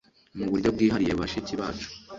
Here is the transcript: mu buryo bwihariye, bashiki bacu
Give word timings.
mu 0.37 0.45
buryo 0.51 0.69
bwihariye, 0.75 1.13
bashiki 1.19 1.53
bacu 1.59 1.87